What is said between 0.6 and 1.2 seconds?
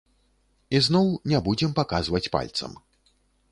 Ізноў